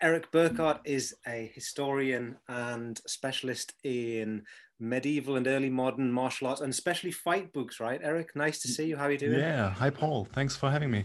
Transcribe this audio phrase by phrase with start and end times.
[0.00, 4.42] Eric Burkart is a historian and specialist in
[4.80, 8.00] medieval and early modern martial arts and especially fight books, right?
[8.02, 8.96] Eric, nice to see you.
[8.96, 9.38] How are you doing?
[9.38, 9.70] Yeah.
[9.70, 10.28] Hi, Paul.
[10.32, 11.04] Thanks for having me.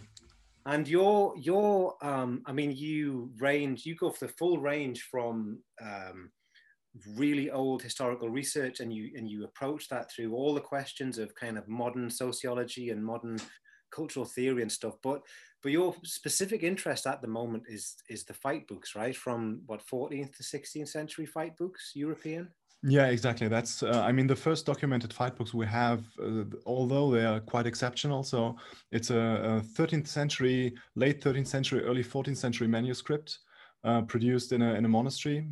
[0.65, 5.59] And your your um, I mean, you range, you go for the full range from
[5.81, 6.31] um,
[7.15, 11.33] really old historical research, and you and you approach that through all the questions of
[11.35, 13.37] kind of modern sociology and modern
[13.91, 14.95] cultural theory and stuff.
[15.01, 15.21] But
[15.61, 19.15] but your specific interest at the moment is is the fight books, right?
[19.15, 22.49] From what 14th to 16th century fight books, European.
[22.81, 23.49] Yeah, exactly.
[23.49, 27.41] That's, uh, I mean, the first documented fight books we have, uh, although they are
[27.41, 28.23] quite exceptional.
[28.23, 28.55] So
[28.93, 33.39] it's a, a 13th century, late 13th century, early 14th century manuscript
[33.83, 35.47] uh, produced in a, in a monastery,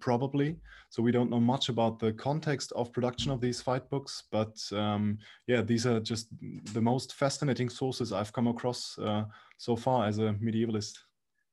[0.00, 0.56] probably.
[0.88, 4.24] So we don't know much about the context of production of these fight books.
[4.30, 6.28] But um, yeah, these are just
[6.72, 9.24] the most fascinating sources I've come across uh,
[9.56, 10.98] so far as a medievalist.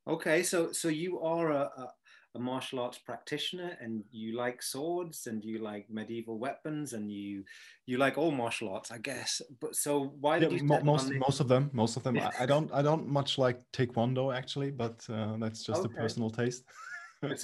[0.07, 1.91] Okay, so so you are a,
[2.37, 7.43] a martial arts practitioner and you like swords and you like medieval weapons and you
[7.85, 11.39] you like all martial arts i guess but so why did yeah, you most most
[11.39, 15.05] of them most of them I, I, don't i don't much like taekwondo actually but
[15.09, 15.93] uh, that's just okay.
[15.93, 16.63] a personal taste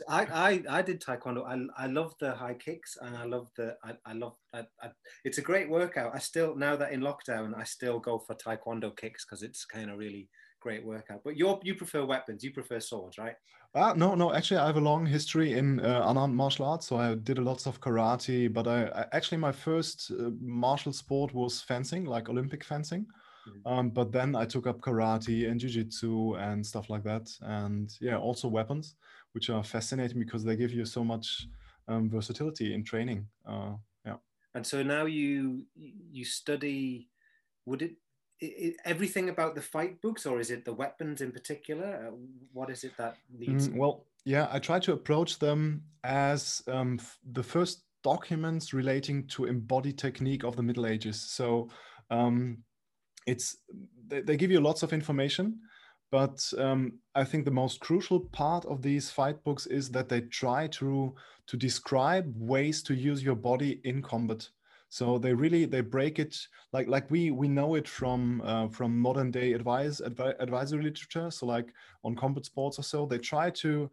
[0.08, 1.48] I, I I did taekwondo.
[1.48, 4.90] I I love the high kicks and I love the I, I love I, I,
[5.26, 6.14] it's a great workout.
[6.14, 9.90] I still now that in lockdown I still go for taekwondo kicks because it's kind
[9.90, 10.30] of really
[10.64, 11.22] great workout.
[11.24, 13.36] But you you prefer weapons, you prefer swords, right?
[13.76, 14.34] Uh, no, no.
[14.34, 16.88] Actually, I have a long history in uh, unarmed martial arts.
[16.88, 18.52] So I did a lots of karate.
[18.58, 23.06] But I, I actually my first uh, martial sport was fencing, like Olympic fencing.
[23.48, 23.74] Mm-hmm.
[23.74, 27.30] Um, but then I took up karate and jujitsu and stuff like that.
[27.42, 28.96] And yeah, also weapons,
[29.34, 31.48] which are fascinating because they give you so much
[31.88, 33.28] um, versatility in training.
[33.46, 33.74] Uh,
[34.06, 34.18] yeah.
[34.56, 37.10] And so now you you study.
[37.66, 37.96] Would it
[38.86, 42.08] everything about the fight books, or is it the weapons in particular?
[42.08, 42.16] Uh,
[42.52, 43.70] what is it that leads?
[43.70, 47.00] Mm, well, yeah, I try to approach them as um,
[47.32, 51.22] the first documents relating to embodied technique of the Middle Ages.
[51.22, 51.70] So
[52.10, 52.60] um,
[53.26, 53.58] it's
[54.08, 55.60] they, they, give you lots of information,
[56.12, 60.22] but um, I think the most crucial part of these fight books is that they
[60.22, 61.16] try to
[61.48, 64.48] to describe ways to use your body in combat.
[64.94, 66.38] So they really they break it
[66.72, 71.32] like like we we know it from uh, from modern day advice advi- advisory literature.
[71.32, 71.74] So like
[72.04, 73.90] on combat sports or so, they try to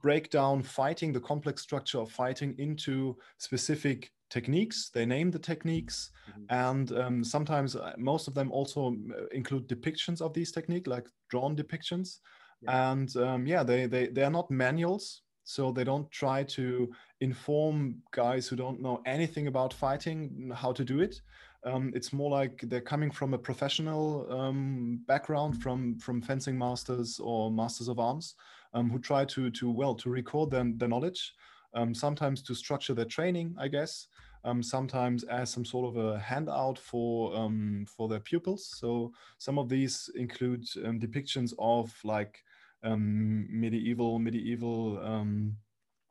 [0.00, 4.90] break down fighting the complex structure of fighting into specific techniques.
[4.90, 6.44] They name the techniques, mm-hmm.
[6.50, 11.08] and um, sometimes uh, most of them also uh, include depictions of these techniques, like
[11.30, 12.20] drawn depictions.
[12.62, 12.92] Yeah.
[12.92, 18.02] And um, yeah, they they they are not manuals so they don't try to inform
[18.12, 21.20] guys who don't know anything about fighting how to do it.
[21.64, 27.18] Um, it's more like they're coming from a professional um, background from from fencing masters
[27.18, 28.34] or masters of arms
[28.74, 31.32] um, who try to to well to record their, their knowledge
[31.72, 34.08] um, sometimes to structure their training i guess
[34.44, 38.66] um, sometimes as some sort of a handout for um, for their pupils.
[38.78, 42.44] So some of these include depictions of like
[42.84, 45.56] um, medieval medieval um,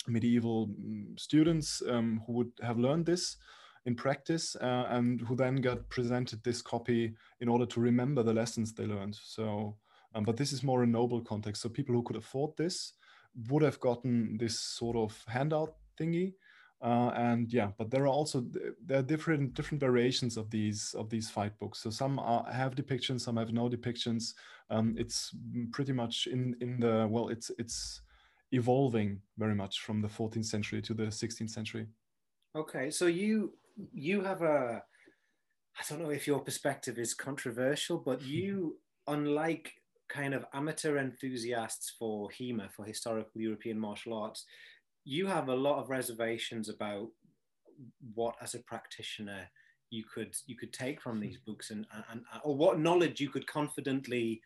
[0.07, 0.69] medieval
[1.15, 3.37] students um, who would have learned this
[3.85, 8.33] in practice uh, and who then got presented this copy in order to remember the
[8.33, 9.17] lessons they learned.
[9.21, 9.75] So,
[10.15, 11.61] um, but this is more a noble context.
[11.61, 12.93] So people who could afford this
[13.49, 16.33] would have gotten this sort of handout thingy
[16.83, 18.43] uh, and yeah, but there are also
[18.85, 21.79] there are different different variations of these of these fight books.
[21.79, 24.33] So some are, have depictions, some have no depictions.
[24.69, 25.33] Um, it's
[25.71, 28.01] pretty much in in the well, it's it's
[28.51, 31.87] evolving very much from the 14th century to the 16th century.
[32.55, 33.53] Okay, so you
[33.93, 34.83] you have a
[35.79, 38.77] I don't know if your perspective is controversial, but you
[39.07, 39.71] unlike
[40.09, 44.45] kind of amateur enthusiasts for HEMA, for historical European martial arts,
[45.03, 47.07] you have a lot of reservations about
[48.13, 49.49] what as a practitioner
[49.89, 53.45] you could you could take from these books and, and or what knowledge you could
[53.47, 54.41] confidently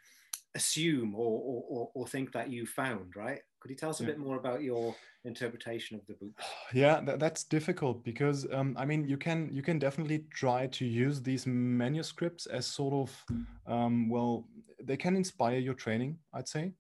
[0.55, 3.39] assume or, or, or think that you found right?
[3.59, 4.09] Could you tell us a yeah.
[4.09, 4.95] bit more about your
[5.25, 6.31] interpretation of the book
[6.73, 10.85] yeah that, that's difficult because um, i mean you can you can definitely try to
[10.85, 13.25] use these manuscripts as sort of
[13.67, 14.47] um, well
[14.83, 16.71] they can inspire your training i'd say.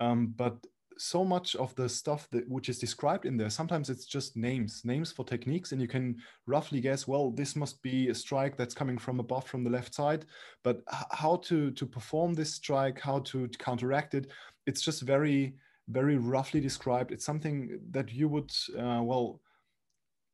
[0.00, 0.56] Um, but
[0.98, 4.82] so much of the stuff that which is described in there sometimes it's just names
[4.84, 6.16] names for techniques and you can
[6.46, 9.94] roughly guess well this must be a strike that's coming from above from the left
[9.94, 10.26] side.
[10.64, 14.30] But how to to perform this strike how to counteract it
[14.66, 15.54] it's just very
[15.88, 17.12] very roughly described.
[17.12, 19.40] It's something that you would uh, well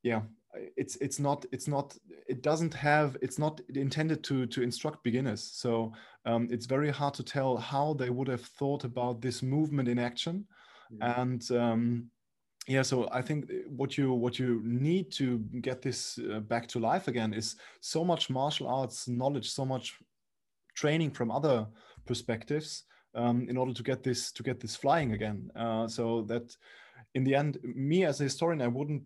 [0.02, 0.22] yeah
[0.76, 1.96] it's it's not it's not
[2.28, 5.42] it doesn't have it's not intended to to instruct beginners.
[5.42, 5.92] So
[6.24, 9.98] um, it's very hard to tell how they would have thought about this movement in
[9.98, 10.46] action.
[10.92, 11.20] Mm-hmm.
[11.20, 12.10] and um,
[12.66, 16.78] yeah so i think what you what you need to get this uh, back to
[16.78, 19.98] life again is so much martial arts knowledge so much
[20.74, 21.66] training from other
[22.06, 22.84] perspectives
[23.14, 25.50] um, in order to get this to get this flying again.
[25.54, 26.56] Uh, so that
[27.14, 29.02] in the end me as a historian i wouldn't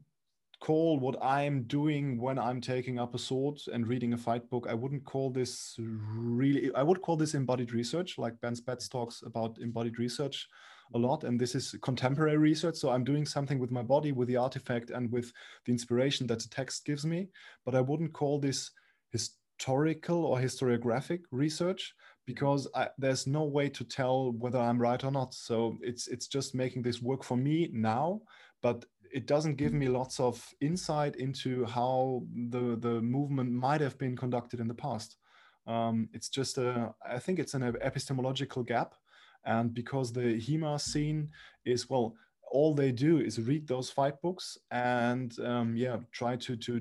[0.60, 4.66] call what i'm doing when i'm taking up a sword and reading a fight book.
[4.68, 9.22] I wouldn't call this really i would call this embodied research like ben spatz talks
[9.22, 10.48] about embodied research
[10.94, 11.24] a lot.
[11.24, 12.76] And this is contemporary research.
[12.76, 15.32] So i'm doing something with my body with the artifact and with
[15.64, 17.28] the inspiration that the text gives me.
[17.64, 18.70] But i wouldn't call this
[19.12, 21.94] historical or historiographic research
[22.26, 25.34] because I, there's no way to tell whether i'm right or not.
[25.34, 28.20] So it's it's just making this work for me now.
[28.60, 33.98] But it doesn't give me lots of insight into how the the movement might have
[33.98, 35.16] been conducted in the past
[35.66, 38.94] um, it's just a i think it's an epistemological gap
[39.44, 41.30] and because the HEMA scene
[41.64, 42.14] is, well,
[42.50, 46.80] all they do is read those fight books and um, yeah, try to, to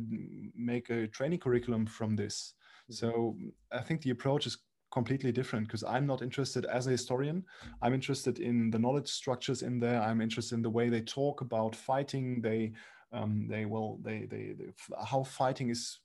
[0.56, 2.54] make a training curriculum from this.
[2.92, 2.94] Mm-hmm.
[2.94, 3.38] So
[3.72, 4.58] I think the approach is
[4.92, 7.44] completely different because I'm not interested as a historian.
[7.82, 10.02] I'm interested in the knowledge structures in there.
[10.02, 12.42] I'm interested in the way they talk about fighting.
[12.42, 12.74] They,
[13.12, 14.74] um, they will, they, they, they,
[15.06, 16.00] how fighting is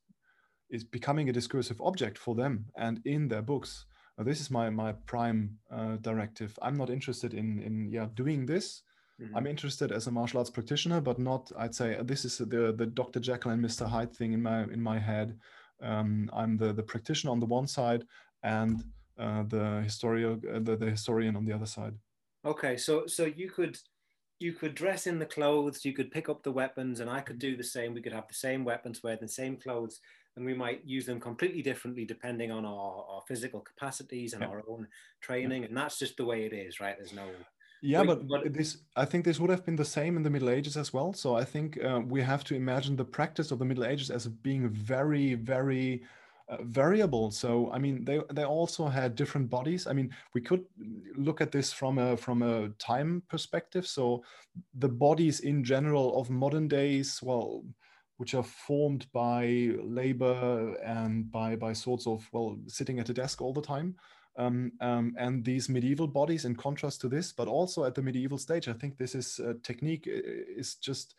[0.71, 3.85] is becoming a discursive object for them and in their books
[4.19, 6.59] this is my my prime uh, directive.
[6.63, 8.83] I'm not interested in in yeah doing this.
[9.21, 9.37] Mm-hmm.
[9.37, 11.51] I'm interested as a martial arts practitioner, but not.
[11.57, 13.21] I'd say this is the the Dr.
[13.21, 13.87] Jekyll and Mr.
[13.87, 15.39] Hyde thing in my in my head.
[15.81, 18.05] Um, I'm the the practitioner on the one side
[18.43, 18.83] and
[19.19, 21.95] uh, the historian uh, the, the historian on the other side.
[22.45, 23.79] Okay, so so you could
[24.41, 27.39] you could dress in the clothes, you could pick up the weapons, and I could
[27.39, 27.95] do the same.
[27.95, 30.01] We could have the same weapons, wear the same clothes,
[30.37, 34.49] and we might use them completely differently depending on our, our physical capacities and yeah.
[34.49, 34.89] our own
[35.21, 35.63] training.
[35.63, 35.69] Yeah.
[35.69, 36.97] And that's just the way it is, right?
[36.99, 37.29] There's no.
[37.85, 40.51] Yeah, but, but this I think this would have been the same in the Middle
[40.51, 41.13] Ages as well.
[41.13, 44.27] So I think uh, we have to imagine the practice of the Middle Ages as
[44.29, 46.03] being very, very
[46.49, 47.31] uh, variable.
[47.31, 49.87] So I mean, they they also had different bodies.
[49.87, 50.65] I mean, we could
[51.17, 53.87] look at this from a from a time perspective.
[53.87, 54.23] So
[54.75, 57.65] the bodies in general of modern days, well,
[58.23, 63.43] which are formed by labor and by by sorts of well sitting at a desk
[63.43, 63.97] all the time
[64.37, 68.39] um, um, and these medieval bodies in contrast to this but also at the medieval
[68.39, 71.17] stage i think this is a technique is just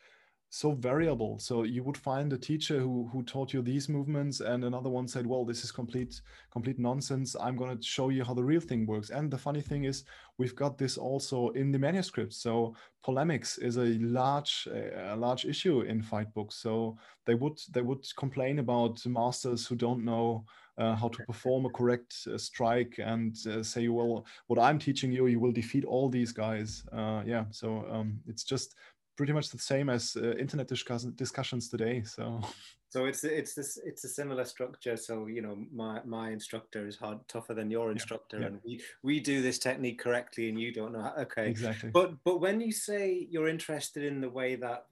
[0.53, 1.39] so variable.
[1.39, 5.07] So you would find a teacher who who taught you these movements, and another one
[5.07, 6.21] said, "Well, this is complete
[6.51, 7.35] complete nonsense.
[7.35, 10.03] I'm going to show you how the real thing works." And the funny thing is,
[10.37, 12.37] we've got this also in the manuscripts.
[12.37, 16.55] So polemics is a large a large issue in fight books.
[16.57, 20.45] So they would they would complain about masters who don't know.
[20.75, 25.11] Uh, how to perform a correct uh, strike and uh, say well what i'm teaching
[25.11, 28.73] you you will defeat all these guys uh, yeah so um, it's just
[29.15, 32.03] pretty much the same as uh, internet discuss- discussions today.
[32.03, 32.41] So,
[32.89, 34.97] so it's it's this it's a similar structure.
[34.97, 38.47] So you know, my my instructor is hard tougher than your instructor, yeah, yeah.
[38.47, 41.01] and we we do this technique correctly, and you don't know.
[41.01, 41.89] How, okay, exactly.
[41.91, 44.85] But but when you say you're interested in the way that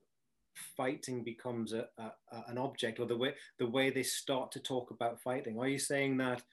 [0.76, 4.60] fighting becomes a, a, a an object, or the way the way they start to
[4.60, 6.44] talk about fighting, are you saying that?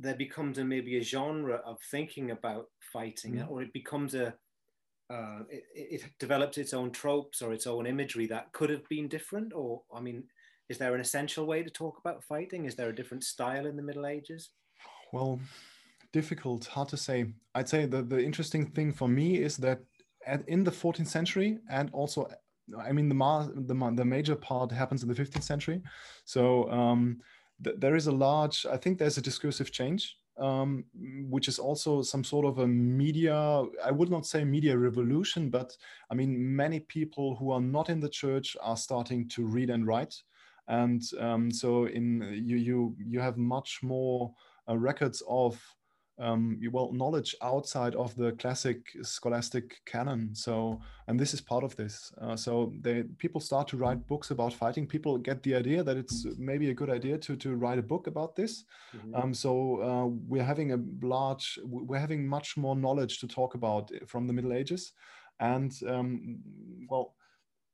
[0.00, 3.50] there becomes a maybe a genre of thinking about fighting mm.
[3.50, 4.32] or it becomes a
[5.10, 9.08] uh, it, it, developed its own tropes or its own imagery that could have been
[9.08, 9.52] different?
[9.54, 10.24] Or, I mean,
[10.68, 12.66] is there an essential way to talk about fighting?
[12.66, 14.50] Is there a different style in the Middle Ages?
[15.12, 15.40] Well,
[16.12, 17.26] difficult, hard to say.
[17.54, 19.80] I'd say the, the interesting thing for me is that
[20.26, 22.28] at, in the 14th century and also,
[22.78, 25.80] I mean, the, ma- the, ma- the major part happens in the 15th century.
[26.26, 27.20] So um,
[27.64, 30.84] th- there is a large, I think there's a discursive change um,
[31.28, 33.34] which is also some sort of a media,
[33.84, 35.76] I would not say media revolution, but
[36.10, 39.86] I mean, many people who are not in the church are starting to read and
[39.86, 40.14] write.
[40.68, 44.32] And um, so in you, you, you have much more
[44.68, 45.60] uh, records of
[46.18, 50.34] um, well knowledge outside of the classic scholastic canon.
[50.34, 52.12] So and this is part of this.
[52.20, 54.86] Uh, so they people start to write books about fighting.
[54.86, 58.06] People get the idea that it's maybe a good idea to to write a book
[58.06, 58.64] about this.
[58.96, 59.14] Mm-hmm.
[59.14, 63.90] um, so uh, we're having a large we're having much more knowledge to talk about
[64.06, 64.92] from the middle ages.
[65.40, 66.40] And um,
[66.90, 67.14] well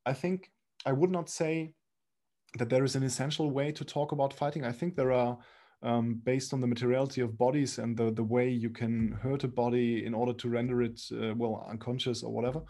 [0.06, 0.50] i think
[0.84, 1.72] i would not say
[2.58, 4.64] that there is an essential way to talk about fighting.
[4.64, 5.38] I think there are
[5.84, 9.48] um, based on the materiality of bodies and the, the way you can hurt a
[9.48, 12.62] body in order to render it, uh, well, unconscious or whatever.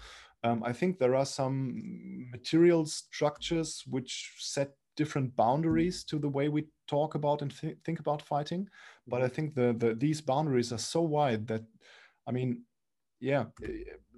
[0.42, 6.48] Um, I think there are some material structures which set different boundaries to the way
[6.48, 8.68] we talk about and th- think about fighting.
[9.06, 9.34] But I mm-hmm.
[9.34, 11.62] think the, the these boundaries are so wide that,
[12.26, 12.62] I mean,
[13.20, 13.44] yeah,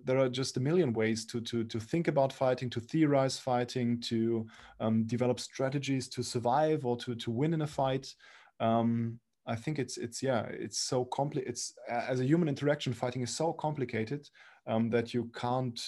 [0.05, 4.01] there are just a million ways to to to think about fighting, to theorize fighting,
[4.03, 4.47] to
[4.81, 8.15] um, develop strategies to survive or to to win in a fight.
[8.61, 13.23] Um, I think it's it's yeah it's so compli it's as a human interaction fighting
[13.23, 14.29] is so complicated
[14.67, 15.81] um, that you can't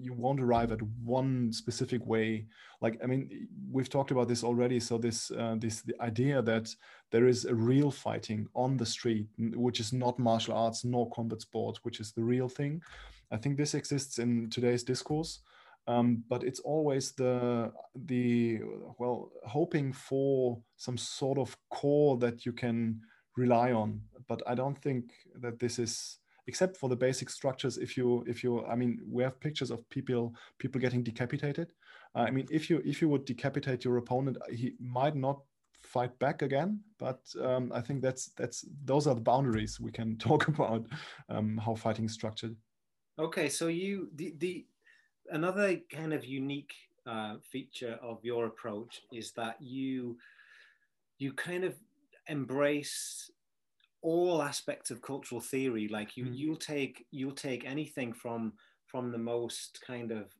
[0.00, 2.46] you won't arrive at one specific way.
[2.82, 4.80] Like I mean we've talked about this already.
[4.80, 6.68] So this uh, this the idea that
[7.10, 11.40] there is a real fighting on the street which is not martial arts nor combat
[11.40, 12.82] sport which is the real thing.
[13.30, 15.40] I think this exists in today's discourse
[15.86, 17.72] um, but it's always the
[18.06, 18.60] the
[18.98, 23.00] well hoping for some sort of core that you can
[23.36, 24.00] rely on.
[24.28, 28.42] But i don't think that this is except for the basic structures if you if
[28.42, 31.72] you i mean we have pictures of people people getting decapitated.
[32.14, 35.40] Uh, i mean if you if you would decapitate your opponent he might not
[35.82, 40.16] fight back again but um, i think that's that's those are the boundaries we can
[40.28, 40.86] talk about
[41.28, 42.56] um, how fighting is structured.
[43.18, 44.66] Okay so you the the
[45.30, 46.74] another kind of unique
[47.06, 50.16] uh, feature of your approach is that you
[51.18, 51.74] you kind of
[52.28, 53.30] embrace
[54.02, 55.88] all aspects of cultural theory.
[55.88, 56.36] Like you mm.
[56.36, 58.52] you'll take you'll take anything from
[58.86, 60.32] from the most kind of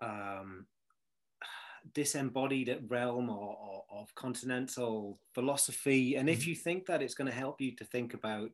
[0.00, 0.66] um,
[1.94, 6.16] disembodied realm or, or, of continental philosophy.
[6.16, 8.50] And if you think that it's going to help you to think about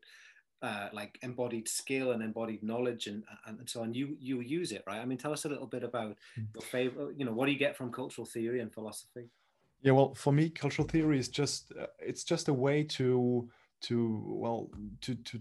[0.62, 4.82] uh, like embodied skill and embodied knowledge and, and so on you you use it
[4.86, 5.00] right?
[5.00, 6.46] I mean tell us a little bit about mm.
[6.54, 9.28] your favorite you know what do you get from cultural theory and philosophy?
[9.82, 13.48] Yeah well for me cultural theory is just uh, it's just a way to
[13.82, 14.70] to well
[15.02, 15.40] to to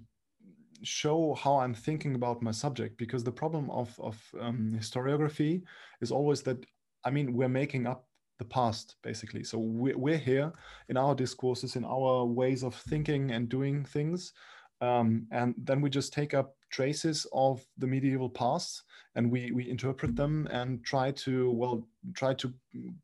[0.84, 5.64] show how i'm thinking about my subject because the problem of of um, historiography
[6.02, 6.64] is always that
[7.04, 8.08] i mean we're making up
[8.38, 9.44] the past basically.
[9.44, 10.52] So we're, we're here
[10.90, 14.34] in our discourses in our ways of thinking and doing things
[14.82, 18.84] um, and then we just take up traces of the medieval past
[19.16, 22.54] and we, we interpret them and try to, well, try to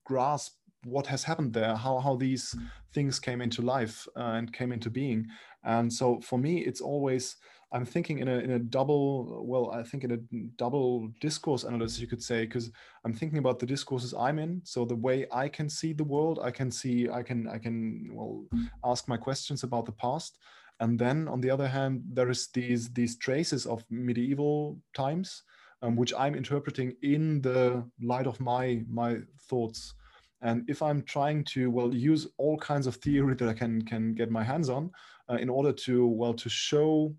[0.06, 0.54] grasp
[0.86, 2.56] what has happened there, how, how these
[2.94, 5.26] things came into life uh, and came into being.
[5.64, 7.38] And so for me, it's always,
[7.72, 10.18] I'm thinking in a, in a double, well, I think in a
[10.58, 12.70] double discourse analysis, you could say, because
[13.06, 14.62] I'm thinking about the discourses I'm in.
[14.66, 18.10] So the way I can see the world, I can see, I can, I can,
[18.12, 18.46] well,
[18.84, 20.38] ask my questions about the past
[20.84, 25.44] and then on the other hand, there is these these traces of medieval times,
[25.82, 29.94] um, which I'm interpreting in the light of my my thoughts.
[30.42, 34.14] And if I'm trying to well use all kinds of theory that I can can
[34.14, 34.92] get my hands on,
[35.30, 37.16] uh, in order to well to show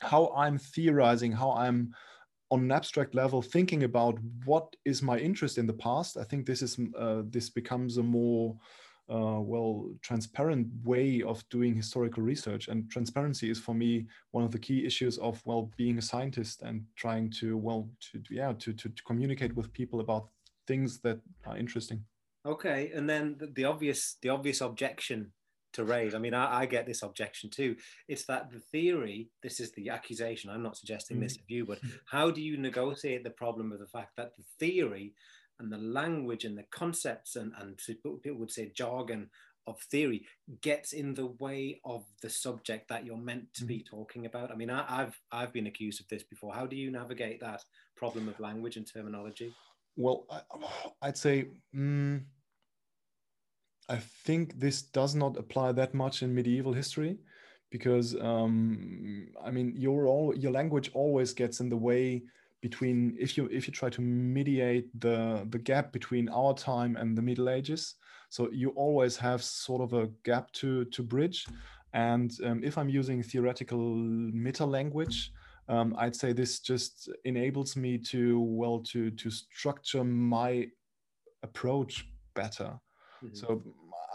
[0.00, 1.94] how I'm theorizing, how I'm
[2.50, 6.44] on an abstract level thinking about what is my interest in the past, I think
[6.44, 8.54] this is uh, this becomes a more
[9.10, 12.68] uh, well transparent way of doing historical research.
[12.68, 16.62] And transparency is for me one of the key issues of well being a scientist
[16.62, 20.28] and trying to well to yeah to, to, to communicate with people about
[20.66, 22.04] things that are interesting.
[22.46, 25.32] Okay and then the, obvious the obvious objection
[25.72, 27.76] to raise i mean I, I, get this objection too.
[28.06, 31.78] It's that the theory this is the accusation i'm not suggesting this of you but
[32.10, 35.14] how do you negotiate the problem of the fact that the theory
[35.62, 39.30] and the language and the concepts and, and people would say jargon
[39.66, 40.26] of theory
[40.60, 43.96] gets in the way of the subject that you're meant to be mm-hmm.
[43.96, 44.50] talking about.
[44.50, 46.52] I mean, I, have I've been accused of this before.
[46.52, 47.62] How do you navigate that
[47.96, 49.54] problem of language and terminology?
[49.96, 50.26] Well,
[51.00, 52.22] I, would say mm,
[53.88, 57.18] I think this does not apply that much in medieval history
[57.70, 62.22] because um, I mean your all your language always gets in the way
[62.62, 67.18] between if you if you try to mediate the the gap between our time and
[67.18, 67.96] the middle ages
[68.30, 71.44] so you always have sort of a gap to to bridge
[71.92, 73.94] and um, if i'm using theoretical
[74.46, 75.32] meta language
[75.68, 80.66] um, i'd say this just enables me to well to to structure my
[81.42, 82.78] approach better
[83.22, 83.34] mm-hmm.
[83.34, 83.60] so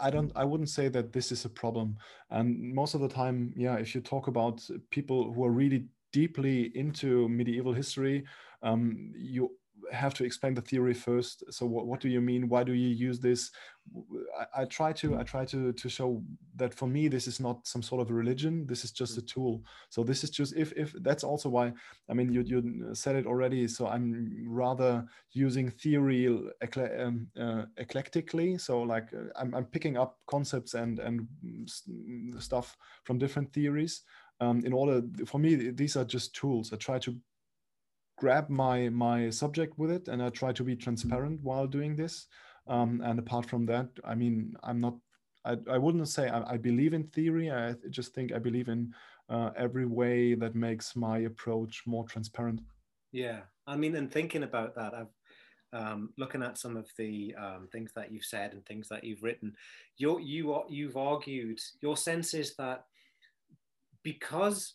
[0.00, 1.96] I don't I wouldn't say that this is a problem.
[2.30, 6.72] And most of the time, yeah, if you talk about people who are really deeply
[6.74, 8.24] into medieval history,
[8.62, 9.50] um, you
[9.92, 11.42] have to explain the theory first.
[11.50, 12.48] So what, what do you mean?
[12.48, 13.50] Why do you use this?
[14.38, 16.22] I, I, try to I try to to show
[16.56, 18.66] that for me this is not some sort of a religion.
[18.66, 19.62] This is just a tool.
[19.88, 21.72] So this is just if if that's also why
[22.10, 23.66] I mean you you said it already.
[23.66, 28.60] So I'm rather using theory um, uh, eclectically.
[28.60, 31.26] So like uh, I'm I'm picking up concepts and and
[32.38, 34.02] stuff from different theories
[34.40, 36.72] um, in order for me these are just tools.
[36.72, 37.16] I try to
[38.16, 42.26] grab my my subject with it and i try to be transparent while doing this.
[42.66, 44.94] Um, and apart from that i mean i'm not
[45.46, 47.50] i, I wouldn't say I, I believe in theory.
[47.50, 48.92] I just think i believe in
[49.28, 52.60] uh, every way that makes my approach more transparent.
[53.12, 55.08] Yeah, I mean, and thinking about that, I've
[55.72, 59.22] um, looking at some of the um, things that you've said and things that you've
[59.22, 59.54] written.
[59.98, 62.84] You you you've argued your sense is that
[64.02, 64.74] because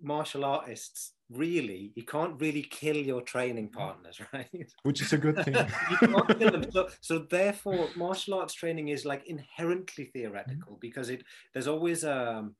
[0.00, 5.36] martial artists really you can't really kill your training partners right which is a good
[5.44, 5.54] thing
[6.70, 10.80] so, so, therefore martial arts training is like inherently theoretical mm-hmm.
[10.80, 12.54] because it there's always um,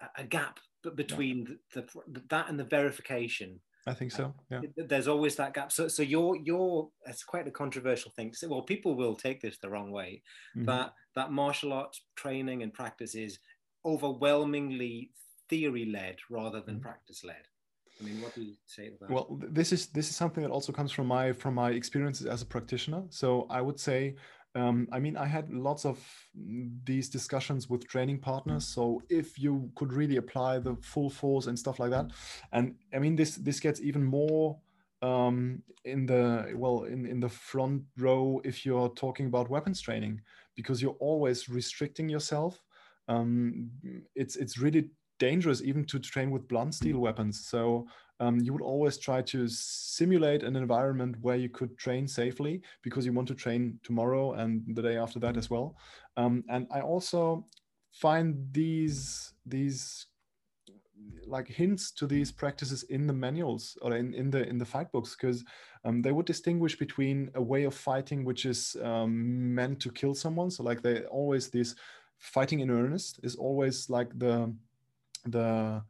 [0.00, 0.58] a, a gap
[0.94, 1.54] between yeah.
[1.74, 4.34] the, the, that and the verification I think so.
[4.50, 4.60] Yeah.
[4.76, 5.72] There's always that gap.
[5.72, 8.34] So, so you're you're it's quite a controversial thing.
[8.34, 10.22] So, well, people will take this the wrong way.
[10.54, 10.66] Mm-hmm.
[10.66, 13.38] That that martial arts training and practice is
[13.86, 15.10] overwhelmingly
[15.48, 16.82] theory led rather than mm-hmm.
[16.82, 17.44] practice led.
[18.00, 19.10] I mean, what do you say to that?
[19.10, 22.42] Well, this is this is something that also comes from my from my experiences as
[22.42, 23.02] a practitioner.
[23.10, 24.14] So I would say
[24.54, 25.98] um, I mean, I had lots of
[26.84, 28.66] these discussions with training partners.
[28.66, 32.10] So if you could really apply the full force and stuff like that,
[32.52, 34.58] and I mean, this this gets even more
[35.02, 40.20] um, in the well in in the front row if you're talking about weapons training
[40.56, 42.60] because you're always restricting yourself.
[43.06, 43.70] Um,
[44.14, 47.46] it's it's really dangerous even to train with blunt steel weapons.
[47.46, 47.86] So
[48.20, 53.06] um, you would always try to simulate an environment where you could train safely because
[53.06, 55.76] you want to train tomorrow and the day after that as well.
[56.16, 57.46] Um, and I also
[57.92, 60.06] find these these
[61.26, 64.90] like hints to these practices in the manuals or in, in the in the fight
[64.92, 65.44] books because
[65.84, 70.14] um, they would distinguish between a way of fighting which is um, meant to kill
[70.14, 71.74] someone so like they always this
[72.18, 74.52] fighting in earnest is always like the
[75.30, 75.82] the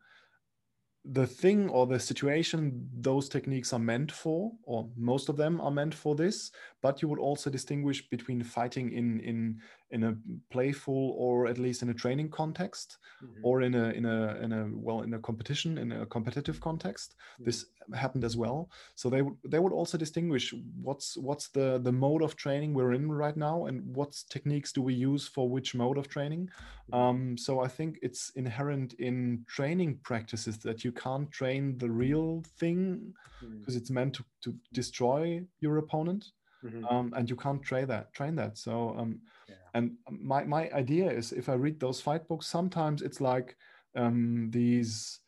[1.04, 5.70] the thing or the situation those techniques are meant for or most of them are
[5.70, 6.50] meant for this
[6.82, 9.58] but you would also distinguish between fighting in in
[9.90, 10.16] in a
[10.50, 13.40] playful or at least in a training context mm-hmm.
[13.42, 17.14] or in a in a in a well in a competition in a competitive context
[17.34, 17.44] mm-hmm.
[17.44, 21.92] this happened as well so they would they would also distinguish what's what's the the
[21.92, 25.74] mode of training we're in right now and what techniques do we use for which
[25.74, 26.94] mode of training mm-hmm.
[26.94, 32.42] um, so i think it's inherent in training practices that you can't train the real
[32.58, 33.78] thing because mm-hmm.
[33.78, 36.32] it's meant to, to destroy your opponent
[36.64, 36.84] Mm-hmm.
[36.86, 39.54] Um, and you can't train that train that so um, yeah.
[39.74, 43.56] and my, my idea is if i read those fight books sometimes it's like
[43.96, 45.20] um, these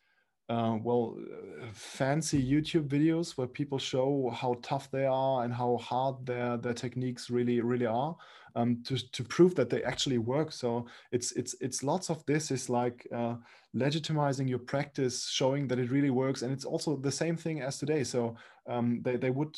[0.48, 1.16] uh, well
[1.62, 6.56] uh, fancy youtube videos where people show how tough they are and how hard their
[6.56, 8.16] their techniques really really are
[8.56, 10.52] um, to, to prove that they actually work.
[10.52, 13.36] So it's it's it's lots of this is like uh,
[13.74, 16.42] legitimizing your practice showing that it really works.
[16.42, 18.04] And it's also the same thing as today.
[18.04, 18.36] So
[18.68, 19.56] um, they, they would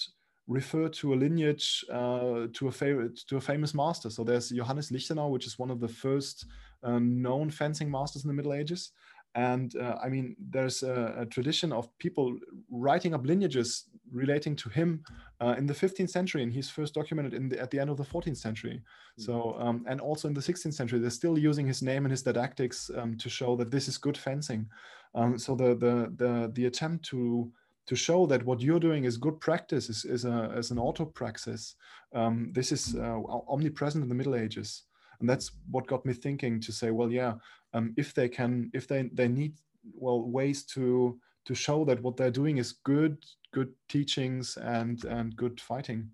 [0.49, 4.11] refer to a lineage uh, to a favorite to a famous master.
[4.11, 6.47] So there's Johannes Liechtenauer, which is one of the first
[6.83, 8.93] uh, known fencing masters in the Middle Ages.
[9.35, 12.37] And uh, I mean, there's a, a, tradition of people
[12.71, 15.03] writing up lineages relating to him
[15.41, 17.97] uh, in the 15th century, and he's first documented in the, at the end of
[17.97, 18.83] the 14th century.
[18.83, 19.23] Mm-hmm.
[19.23, 22.23] So, um, and also in the 16th century, they're still using his name and his
[22.23, 24.69] didactics um, to show that this is good fencing.
[25.15, 27.51] Um, so the the the the attempt to
[27.87, 31.75] to show that what you're doing is good practice, is, is, a, is an autopraxis.
[32.15, 34.85] Um, this is uh, omnipresent in the Middle Ages.
[35.21, 37.35] And that's what got me thinking to say, well, yeah,
[37.75, 39.55] um, if they can, if they, they need,
[39.95, 43.19] well, ways to, to show that what they're doing is good,
[43.53, 46.09] good teachings and, and good fighting.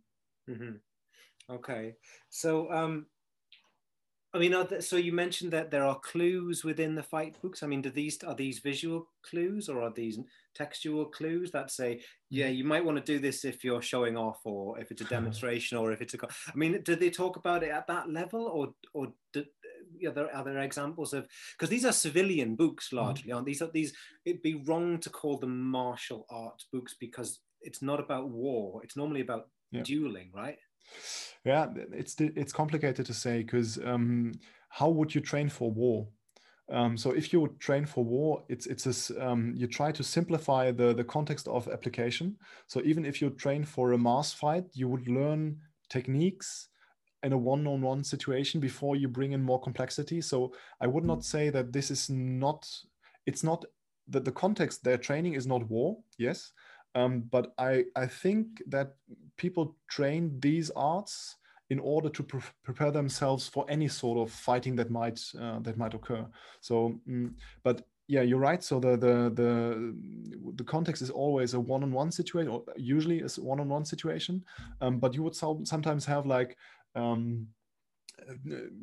[0.49, 0.77] Mm-hmm.
[1.51, 1.95] Okay.
[2.29, 3.07] So, um,
[4.35, 7.63] I mean, there, so you mentioned that there are clues within the fight books.
[7.63, 10.19] I mean, do these are these visual clues or are these
[10.55, 12.55] textual clues that say, yeah, mm-hmm.
[12.55, 15.79] you might want to do this if you're showing off, or if it's a demonstration,
[15.79, 16.19] or if it's a.
[16.23, 19.45] I mean, do they talk about it at that level, or or do,
[20.07, 22.99] are there are there examples of because these are civilian books mm-hmm.
[22.99, 23.63] largely, aren't these?
[23.63, 23.95] Are these
[24.27, 28.83] it'd be wrong to call them martial arts books because it's not about war.
[28.85, 29.83] It's normally about yeah.
[29.83, 30.59] dueling, right?
[31.45, 34.33] Yeah, it's it's complicated to say because um,
[34.69, 36.09] how would you train for war?
[36.71, 40.71] Um, so if you train for war, it's it's a, um, you try to simplify
[40.71, 42.37] the the context of application.
[42.67, 46.69] So even if you train for a mass fight, you would learn techniques
[47.23, 50.21] in a one-on-one situation before you bring in more complexity.
[50.21, 52.69] So I would not say that this is not.
[53.27, 53.65] It's not
[54.09, 55.99] that the context they're training is not war.
[56.19, 56.53] Yes,
[56.95, 58.97] um, but I, I think that
[59.37, 61.37] people train these arts
[61.71, 65.77] in order to pre prepare themselves for any sort of fighting that might uh, that
[65.77, 66.27] might occur.
[66.61, 68.65] So, mm, but yeah, you're right.
[68.65, 69.95] So the the the
[70.57, 74.45] the context is always a one-on-one situation, or usually is one-on-one situation.
[74.81, 76.57] Um, but you would so sometimes have like
[76.95, 77.49] um,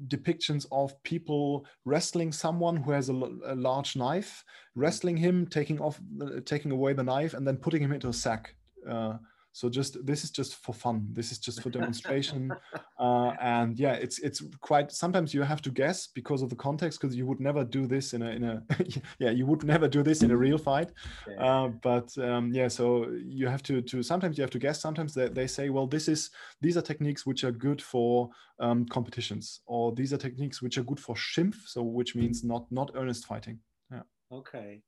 [0.08, 4.44] depictions of people wrestling someone who has a, a, large knife,
[4.76, 8.14] wrestling him, taking off, uh, taking away the knife, and then putting him into a
[8.14, 8.56] sack
[8.88, 9.18] Uh,
[9.56, 11.08] so just this is just for fun.
[11.14, 12.52] This is just for demonstration,
[13.00, 14.92] uh, and yeah, it's it's quite.
[14.92, 18.14] Sometimes you have to guess because of the context, because you would never do this
[18.14, 18.62] in a in a
[19.20, 20.92] yeah you would never do this in a real fight.
[21.26, 21.42] Yeah.
[21.42, 24.82] Uh, but um, yeah, so you have to to sometimes you have to guess.
[24.82, 28.86] Sometimes they, they say, well, this is these are techniques which are good for um,
[28.88, 32.92] competitions, or these are techniques which are good for Schimpf, so which means not not
[32.96, 33.60] earnest fighting.
[33.90, 34.04] Yeah.
[34.34, 34.82] Okay.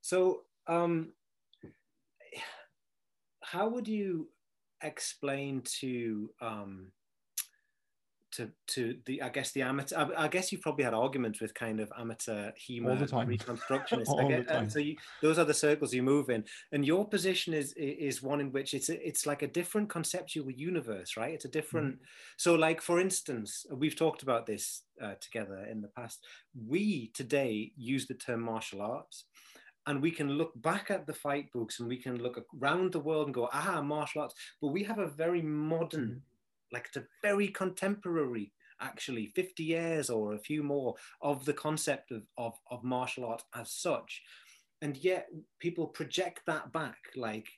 [0.00, 1.12] So um
[3.52, 4.28] how would you
[4.82, 6.86] explain to um,
[8.32, 11.52] to to the I guess the amateur I, I, guess you've probably had arguments with
[11.52, 14.08] kind of amateur HEMA reconstructionists.
[14.08, 14.70] All the time.
[14.70, 18.40] So you, those are the circles you move in, and your position is is one
[18.40, 21.34] in which it's a, it's like a different conceptual universe, right?
[21.34, 21.96] It's a different.
[21.96, 22.04] Mm-hmm.
[22.38, 26.24] So, like for instance, we've talked about this uh, together in the past.
[26.66, 29.24] We today use the term martial arts
[29.86, 33.00] and we can look back at the fight books and we can look around the
[33.00, 34.34] world and go, ah, martial arts.
[34.60, 36.20] But we have a very modern, mm.
[36.72, 42.12] like it's a very contemporary, actually, 50 years or a few more of the concept
[42.12, 44.22] of, of, of martial arts as such.
[44.82, 47.48] And yet people project that back, like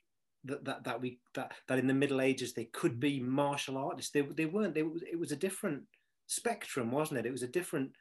[0.44, 4.10] that, that, that we that, that in the Middle Ages they could be martial artists.
[4.12, 4.74] They, they weren't.
[4.74, 5.82] They, it was a different
[6.26, 7.26] spectrum, wasn't it?
[7.26, 7.92] It was a different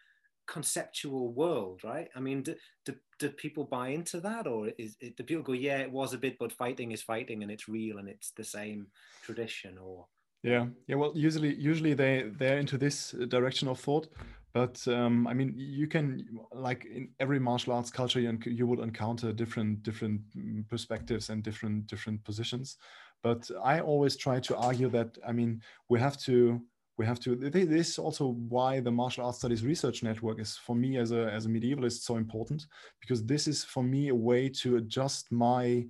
[0.48, 2.10] conceptual world, right?
[2.16, 2.56] I mean, do,
[2.86, 6.14] do, do people buy into that, or is it, do people go, yeah, it was
[6.14, 8.88] a bit, but fighting is fighting, and it's real, and it's the same
[9.24, 10.06] tradition, or
[10.44, 10.96] yeah, yeah.
[10.96, 14.08] Well, usually, usually they they're into this direction of thought,
[14.54, 18.80] but um, I mean, you can like in every martial arts culture, you, you would
[18.80, 22.78] encounter different different mm, perspectives and different different positions.
[23.24, 26.62] But I always try to argue that I mean, we have to
[26.98, 30.76] we have to this is also why the martial arts studies research network is for
[30.76, 32.68] me as a as a medievalist so important
[33.00, 35.86] because this is for me a way to adjust my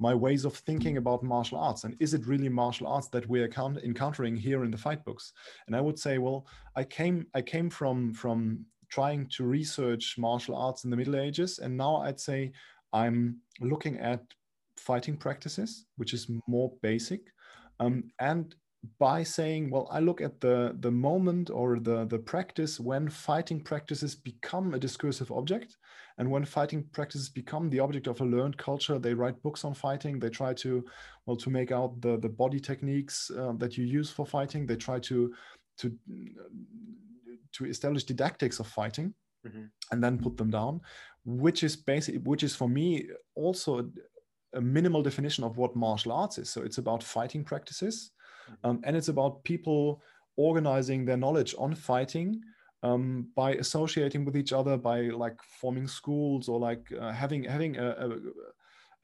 [0.00, 1.84] my ways of thinking about martial arts.
[1.84, 3.50] And is it really martial arts that we're
[3.82, 5.32] encountering here in the fight books?
[5.66, 10.56] And i would say well i came i came from from trying to research martial
[10.56, 12.50] arts in the middle ages and now i'd say
[12.92, 14.22] i'm looking at
[14.78, 17.20] fighting practices which is more basic
[17.80, 18.54] um, and
[18.98, 23.60] by saying, well, I look at the, the moment or the, the practice when fighting
[23.60, 25.76] practices become a discursive object.
[26.18, 29.74] And when fighting practices become the object of a learned culture, they write books on
[29.74, 30.18] fighting.
[30.18, 30.84] They try to,
[31.26, 34.66] well, to make out the, the body techniques uh, that you use for fighting.
[34.66, 35.34] They try to,
[35.78, 35.92] to,
[37.52, 39.14] to establish didactics of fighting
[39.46, 39.64] mm-hmm.
[39.90, 40.80] and then put them down,
[41.24, 46.12] which is basic, which is for me also a, a minimal definition of what martial
[46.12, 46.48] arts is.
[46.48, 48.12] So it's about fighting practices
[48.64, 50.02] um, and it's about people
[50.36, 52.40] organizing their knowledge on fighting
[52.82, 57.76] um, by associating with each other, by like forming schools or like uh, having having
[57.76, 58.10] a, a,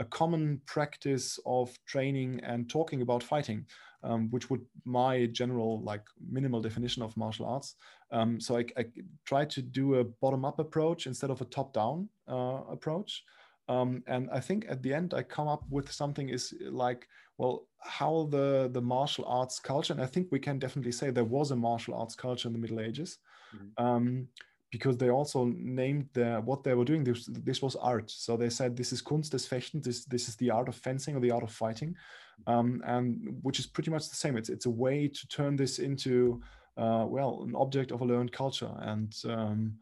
[0.00, 3.66] a, common practice of training and talking about fighting,
[4.04, 7.74] um, which would my general like minimal definition of martial arts.
[8.12, 8.85] Um, so I, I,
[9.24, 13.24] try to do a bottom-up approach instead of a top-down uh, approach.
[13.68, 17.66] Um, and I think at the end I come up with something is like well
[17.84, 21.50] how the the martial arts culture and i think we can definitely say there was
[21.50, 23.18] a martial arts culture in the middle ages
[23.54, 23.84] mm-hmm.
[23.84, 24.26] um,
[24.72, 28.50] because they also named their what they were doing this this was art so they
[28.50, 31.30] said this is kunst des fechten this this is the art of fencing or the
[31.30, 32.52] art of fighting mm-hmm.
[32.52, 35.78] um, and which is pretty much the same it's it's a way to turn this
[35.78, 36.40] into
[36.76, 39.74] uh, well an object of a learned culture and um,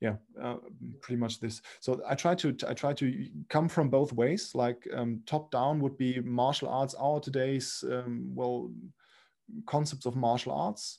[0.00, 0.56] yeah uh,
[1.00, 1.62] pretty much this.
[1.80, 5.80] So i try to i try to come from both ways like um, top down
[5.80, 8.70] would be martial arts our today's um, well
[9.66, 10.98] concepts of martial arts.